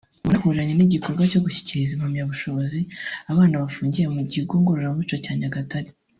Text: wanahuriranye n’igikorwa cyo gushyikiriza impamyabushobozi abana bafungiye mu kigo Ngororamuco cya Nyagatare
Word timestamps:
wanahuriranye 0.25 0.73
n’igikorwa 0.75 1.21
cyo 1.31 1.39
gushyikiriza 1.45 1.91
impamyabushobozi 1.93 2.79
abana 3.31 3.55
bafungiye 3.63 4.05
mu 4.15 4.23
kigo 4.31 4.53
Ngororamuco 4.61 5.15
cya 5.25 5.33
Nyagatare 5.39 5.89